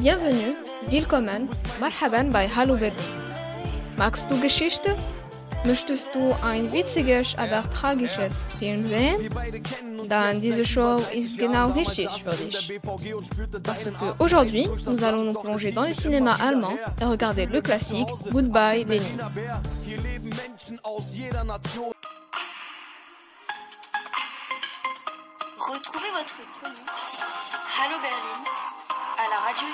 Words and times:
Bienvenue, 0.00 0.54
willkommen, 0.88 1.50
marhaban 1.78 2.32
bei 2.32 2.48
Hallo 2.48 2.74
Berlin. 2.78 2.96
Magst 3.98 4.30
du 4.30 4.40
Geschichte? 4.40 4.96
Möchtest 5.66 6.14
du 6.14 6.32
ein 6.42 6.72
witziges, 6.72 7.36
aber 7.36 7.68
tragisches 7.68 8.54
Film 8.58 8.82
sehen? 8.82 9.30
Dann 10.08 10.40
diese 10.40 10.64
Show 10.64 11.02
ist 11.12 11.38
genau 11.38 11.72
richtig 11.72 12.08
für 12.24 12.34
dich. 12.34 12.80
Parce 13.62 13.90
que 13.90 14.14
aujourd'hui, 14.18 14.70
nous 14.86 15.04
allons 15.04 15.24
nous 15.24 15.38
plonger 15.38 15.70
dans 15.70 15.84
le 15.84 15.92
cinéma 15.92 16.34
allemand 16.40 16.78
et 16.98 17.04
regarder 17.04 17.44
le 17.44 17.60
classique 17.60 18.08
Goodbye 18.30 18.84
Lenin. 18.84 19.18
Retrouvez 25.58 26.10
votre 26.16 26.40
chronique 26.58 26.88
Hallo 27.78 27.96
Berlin 28.00 28.69
à 29.20 29.28
la 29.28 29.36
radio. 29.40 29.66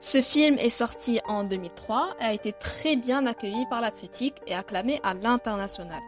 Ce 0.00 0.22
film 0.22 0.56
est 0.58 0.70
sorti 0.70 1.20
en 1.26 1.44
2003 1.44 2.14
et 2.20 2.24
a 2.24 2.32
été 2.32 2.52
très 2.52 2.96
bien 2.96 3.26
accueilli 3.26 3.66
par 3.68 3.82
la 3.82 3.90
critique 3.90 4.36
et 4.46 4.54
acclamé 4.54 5.00
à 5.02 5.12
l'international. 5.12 6.00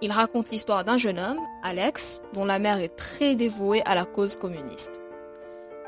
Il 0.00 0.12
raconte 0.12 0.50
l'histoire 0.50 0.84
d'un 0.84 0.96
jeune 0.96 1.18
homme, 1.18 1.40
Alex, 1.64 2.22
dont 2.34 2.44
la 2.44 2.60
mère 2.60 2.78
est 2.78 2.94
très 2.94 3.34
dévouée 3.34 3.82
à 3.84 3.96
la 3.96 4.04
cause 4.04 4.36
communiste. 4.36 5.00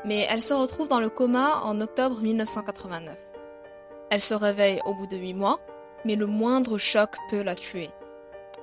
Mais 0.03 0.27
elle 0.29 0.41
se 0.41 0.53
retrouve 0.53 0.89
dans 0.89 0.99
le 0.99 1.09
coma 1.09 1.61
en 1.63 1.79
octobre 1.79 2.19
1989. 2.19 3.15
Elle 4.09 4.19
se 4.19 4.33
réveille 4.33 4.81
au 4.85 4.93
bout 4.93 5.07
de 5.07 5.15
huit 5.15 5.33
mois, 5.33 5.59
mais 6.05 6.15
le 6.15 6.27
moindre 6.27 6.77
choc 6.77 7.11
peut 7.29 7.43
la 7.43 7.55
tuer. 7.55 7.89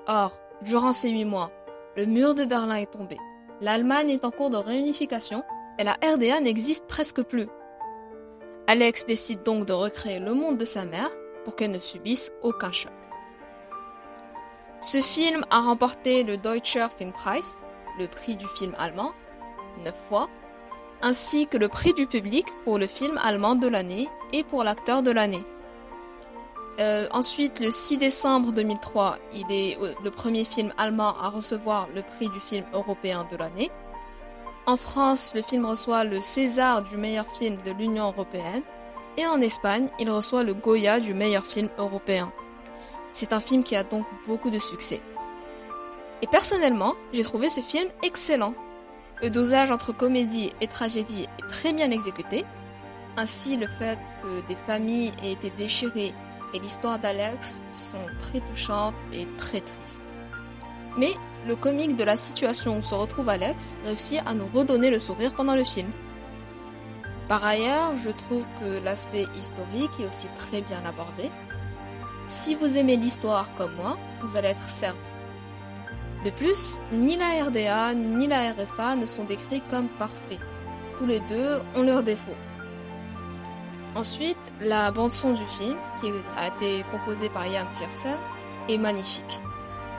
Or, 0.06 0.41
durant 0.62 0.92
ces 0.92 1.11
huit 1.11 1.25
mois, 1.25 1.50
le 1.97 2.06
mur 2.06 2.34
de 2.34 2.45
Berlin 2.45 2.77
est 2.77 2.92
tombé. 2.92 3.17
L'Allemagne 3.61 4.11
est 4.11 4.25
en 4.25 4.30
cours 4.30 4.50
de 4.50 4.56
réunification 4.56 5.42
et 5.78 5.84
la 5.84 5.95
RDA 5.95 6.41
n'existe 6.41 6.86
presque 6.86 7.22
plus. 7.22 7.48
Alex 8.67 9.05
décide 9.06 9.42
donc 9.42 9.67
de 9.67 9.72
recréer 9.72 10.20
le 10.20 10.34
monde 10.34 10.58
de 10.58 10.64
sa 10.64 10.84
mère 10.84 11.11
pour 11.45 11.56
qu'elle 11.56 11.72
ne 11.72 11.78
subisse 11.78 12.33
aucun 12.42 12.72
choc. 12.72 12.92
Ce 14.80 14.98
film 14.98 15.45
a 15.50 15.61
remporté 15.61 16.23
le 16.23 16.36
Deutscher 16.36 16.86
Filmpreis, 16.97 17.62
le 17.98 18.06
prix 18.06 18.36
du 18.36 18.47
film 18.56 18.75
allemand, 18.78 19.12
neuf 19.84 19.97
fois, 20.08 20.28
ainsi 21.02 21.47
que 21.47 21.56
le 21.56 21.69
prix 21.69 21.95
du 21.95 22.06
public 22.06 22.47
pour 22.64 22.78
le 22.78 22.86
film 22.86 23.19
allemand 23.23 23.56
de 23.56 23.69
l'année 23.69 24.08
et 24.33 24.45
pour 24.45 24.64
l'acteur 24.64 25.02
de 25.02 25.11
l'année. 25.11 25.45
Euh, 26.79 27.09
ensuite, 27.11 27.59
le 27.59 27.71
6 27.73 27.98
décembre 27.98 28.53
2003, 28.53 29.19
il 29.33 29.51
est 29.51 29.77
euh, 29.81 29.95
le 30.05 30.12
premier 30.12 30.45
film 30.45 30.73
allemand 30.79 31.12
à 31.20 31.29
recevoir 31.29 31.89
le 31.93 32.03
prix 32.03 32.29
du 32.29 32.39
film 32.39 32.65
européen 32.73 33.27
de 33.29 33.37
l'année. 33.37 33.73
En 34.67 34.77
France, 34.77 35.33
le 35.35 35.43
film 35.43 35.65
reçoit 35.65 36.05
le 36.05 36.20
César 36.20 36.85
du 36.85 36.97
meilleur 36.97 37.29
film 37.35 37.57
de 37.65 37.73
l'Union 37.73 38.05
européenne. 38.07 38.62
Et 39.17 39.27
en 39.27 39.41
Espagne, 39.41 39.89
il 39.98 40.09
reçoit 40.09 40.45
le 40.45 40.55
Goya 40.55 41.01
du 41.01 41.15
meilleur 41.15 41.45
film 41.45 41.69
européen. 41.79 42.33
C'est 43.13 43.33
un 43.33 43.41
film 43.41 43.65
qui 43.65 43.75
a 43.75 43.83
donc 43.83 44.07
beaucoup 44.29 44.51
de 44.51 44.61
succès. 44.61 45.01
Et 46.23 46.29
personnellement, 46.29 46.95
j'ai 47.13 47.25
trouvé 47.25 47.48
ce 47.48 47.61
film 47.61 47.89
excellent. 48.05 48.55
Le 49.20 49.31
dosage 49.31 49.73
entre 49.73 49.92
comédie 49.92 50.53
et 50.61 50.69
tragédie 50.69 51.25
est 51.25 51.48
très 51.48 51.73
bien 51.73 51.91
exécuté. 51.91 52.45
Ainsi, 53.17 53.57
le 53.57 53.67
fait 53.67 53.98
que 54.23 54.47
des 54.47 54.55
familles 54.55 55.11
aient 55.25 55.33
été 55.33 55.51
déchirées 55.51 56.15
et 56.55 56.59
l'histoire 56.59 56.99
d'Alex 56.99 57.65
sont 57.71 58.07
très 58.19 58.41
touchantes 58.41 58.95
et 59.13 59.27
très 59.37 59.61
tristes. 59.61 60.03
Mais 60.97 61.13
le 61.47 61.57
comique 61.57 61.97
de 61.97 62.05
la 62.05 62.17
situation 62.17 62.79
où 62.79 62.83
se 62.83 62.95
retrouve 62.95 63.29
Alex 63.29 63.77
réussit 63.85 64.21
à 64.27 64.35
nous 64.35 64.49
redonner 64.53 64.91
le 64.91 64.98
sourire 64.98 65.35
pendant 65.35 65.55
le 65.55 65.64
film. 65.64 65.91
Par 67.29 67.45
ailleurs, 67.45 67.95
je 67.97 68.11
trouve 68.11 68.47
que 68.61 68.83
l'aspect 68.83 69.27
historique 69.35 70.01
est 70.01 70.08
aussi 70.08 70.29
très 70.35 70.63
bien 70.63 70.83
abordé. 70.85 71.31
Si 72.27 72.55
vous 72.55 72.79
aimez 72.79 72.97
l'histoire 72.97 73.55
comme 73.55 73.75
moi, 73.77 73.98
vous 74.23 74.37
allez 74.37 74.48
être 74.48 74.69
servi. 74.69 74.98
De 76.25 76.31
plus, 76.31 76.79
ni 76.91 77.17
la 77.17 77.45
RDA 77.45 77.95
ni 77.95 78.27
la 78.27 78.53
RFA 78.53 78.97
ne 78.97 79.07
sont 79.07 79.25
décrits 79.25 79.63
comme 79.70 79.89
parfaits. 79.89 80.41
Tous 80.97 81.07
les 81.07 81.20
deux 81.20 81.61
ont 81.77 81.83
leurs 81.83 82.03
défauts. 82.03 82.33
Ensuite, 83.98 84.39
la 84.61 84.92
bande-son 84.92 85.33
du 85.33 85.45
film, 85.45 85.77
qui 86.01 86.13
a 86.36 86.47
été 86.55 86.85
composée 86.92 87.29
par 87.31 87.48
Yann 87.48 87.67
Tiersen, 87.73 88.17
est 88.69 88.79
magnifique. 88.79 89.41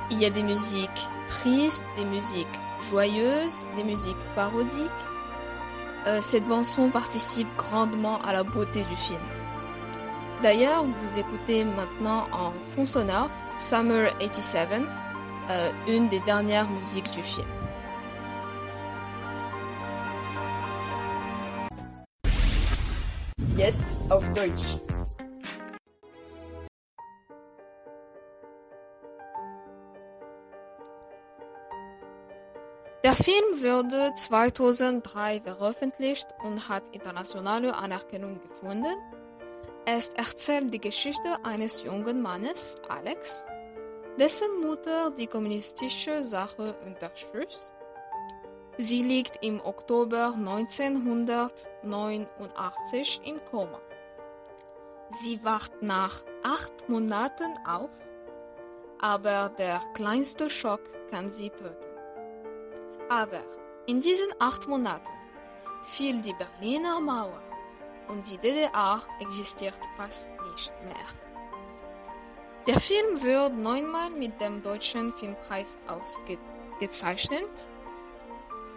Il 0.09 0.19
y 0.19 0.25
a 0.25 0.29
des 0.29 0.41
musiques 0.41 1.09
tristes, 1.27 1.83
des 1.97 2.05
musiques 2.05 2.47
joyeuses, 2.89 3.65
des 3.75 3.83
musiques 3.83 4.15
parodiques. 4.35 4.89
Euh, 6.07 6.19
cette 6.21 6.47
bande-son 6.47 6.91
participe 6.91 7.49
grandement 7.57 8.19
à 8.21 8.31
la 8.31 8.43
beauté 8.43 8.83
du 8.83 8.95
film. 8.95 9.19
D'ailleurs, 10.41 10.85
vous 10.85 11.19
écoutez 11.19 11.65
maintenant 11.65 12.23
en 12.31 12.53
fond 12.73 12.85
sonore 12.85 13.29
Summer 13.57 14.17
87, 14.19 14.81
euh, 15.49 15.71
une 15.89 16.07
des 16.07 16.21
dernières 16.21 16.69
musiques 16.69 17.11
du 17.11 17.21
film. 17.21 17.58
Jetzt 23.59 23.97
auf 24.09 24.23
Deutsch. 24.31 24.79
Der 33.03 33.11
Film 33.11 33.43
wurde 33.61 34.15
2003 34.15 35.41
veröffentlicht 35.41 36.27
und 36.41 36.69
hat 36.69 36.95
internationale 36.95 37.75
Anerkennung 37.75 38.39
gefunden. 38.39 38.95
Es 39.85 40.07
erzählt 40.07 40.73
die 40.73 40.79
Geschichte 40.79 41.43
eines 41.43 41.83
jungen 41.83 42.21
Mannes, 42.21 42.77
Alex, 42.87 43.45
dessen 44.17 44.61
Mutter 44.61 45.11
die 45.11 45.27
kommunistische 45.27 46.23
Sache 46.23 46.77
unterstützt. 46.85 47.75
Sie 48.81 49.03
liegt 49.03 49.43
im 49.43 49.59
Oktober 49.59 50.35
1989 50.37 53.19
im 53.25 53.43
Koma. 53.43 53.81
Sie 55.09 55.43
wacht 55.43 55.73
nach 55.81 56.23
acht 56.43 56.87
Monaten 56.87 57.59
auf, 57.67 57.91
aber 59.01 59.49
der 59.57 59.81
kleinste 59.93 60.49
Schock 60.49 60.79
kann 61.11 61.29
sie 61.29 61.49
töten. 61.49 61.93
Aber 63.09 63.41
in 63.85 63.99
diesen 63.99 64.29
acht 64.39 64.69
Monaten 64.69 65.11
fiel 65.83 66.21
die 66.21 66.35
Berliner 66.35 67.01
Mauer 67.01 67.43
und 68.07 68.31
die 68.31 68.37
DDR 68.37 69.01
existiert 69.19 69.81
fast 69.97 70.29
nicht 70.53 70.73
mehr. 70.85 70.95
Der 72.65 72.79
Film 72.79 73.21
wird 73.23 73.57
neunmal 73.57 74.09
mit 74.11 74.39
dem 74.39 74.63
Deutschen 74.63 75.11
Filmpreis 75.11 75.75
ausgezeichnet. 75.85 77.67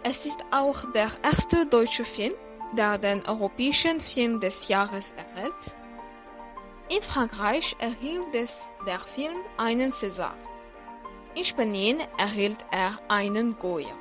Es 0.05 0.27
ist 0.27 0.45
auch 0.51 0.91
der 0.93 1.09
erste 1.23 1.65
deutsche 1.67 2.05
Film, 2.05 2.33
der 2.77 2.99
den 2.99 3.25
Europäischen 3.25 4.01
Film 4.01 4.41
des 4.41 4.67
Jahres 4.67 5.15
erhält. 5.17 5.77
In 6.89 7.03
Frankreich 7.03 7.77
erhielt 7.79 8.35
es 8.35 8.71
der 8.85 8.99
Film 8.99 9.37
einen 9.59 9.93
César. 9.93 10.35
In 11.37 11.45
Spanien 11.45 12.01
erhielt 12.19 12.59
er 12.73 12.99
einen 13.09 13.57
Goya. 13.59 13.95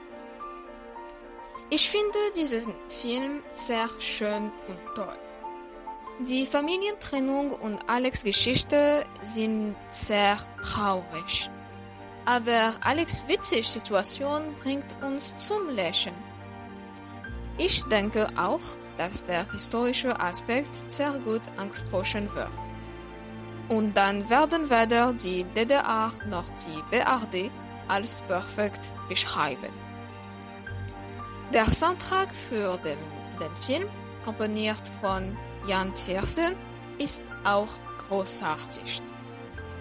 Ich 1.70 1.90
finde 1.90 2.18
diesen 2.36 2.74
Film 2.90 3.44
sehr 3.54 3.88
schön 4.00 4.52
und 4.68 4.80
toll. 4.96 5.20
Die 6.20 6.46
Familientrennung 6.46 7.52
und 7.52 7.88
Alex 7.88 8.24
Geschichte 8.24 9.06
sind 9.22 9.76
sehr 9.92 10.38
traurig. 10.64 11.50
Aber 12.26 12.74
Alex 12.82 13.28
witzige 13.28 13.64
Situation 13.64 14.54
bringt 14.62 14.96
uns 15.02 15.36
zum 15.38 15.70
Lächeln. 15.70 16.16
Ich 17.58 17.84
denke 17.86 18.28
auch, 18.38 18.62
dass 18.98 19.24
der 19.26 19.50
historische 19.52 20.20
Aspekt 20.20 20.92
sehr 20.92 21.18
gut 21.20 21.42
angesprochen 21.58 22.34
wird. 22.36 22.60
Und 23.70 23.96
dann 23.96 24.30
werden 24.30 24.70
weder 24.70 25.14
die 25.14 25.44
DDR 25.56 26.12
noch 26.30 26.48
die 26.50 26.82
BRD 26.92 27.52
als 27.88 28.22
perfekt 28.24 28.94
beschreiben. 29.10 29.74
Der 31.54 31.66
Soundtrack 31.66 32.30
für 32.34 32.78
den, 32.78 32.98
den 33.40 33.56
Film, 33.62 33.90
komponiert 34.24 34.90
von 35.02 35.38
Jan 35.68 35.94
Tiersen, 35.94 36.56
ist 36.98 37.22
auch 37.44 37.70
großartig. 38.08 39.02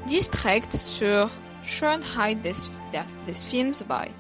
Dies 0.09 0.31
trägt 0.31 0.73
zur 0.73 1.31
Schönheit 1.63 2.45
des, 2.45 2.71
des, 2.93 3.19
des 3.27 3.47
Films 3.47 3.83
bei. 3.83 4.11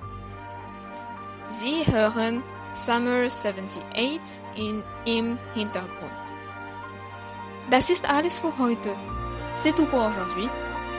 Sie 1.50 1.84
hören 1.86 2.42
Summer 2.74 3.24
78 3.24 4.42
in, 4.56 4.82
im 5.04 5.38
Hintergrund. 5.54 6.10
Das 7.70 7.90
ist 7.90 8.08
alles 8.08 8.38
für 8.38 8.56
heute. 8.58 8.90
C'est 9.54 9.74
tout 9.74 9.86
pour 9.86 10.06
aujourd'hui. 10.06 10.48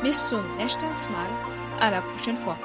Bis 0.03 0.29
zum 0.29 0.43
nächsten 0.57 0.87
Mal. 1.11 1.29
À 1.79 1.91
la 1.91 2.01
prochaine 2.01 2.37
fois. 2.37 2.57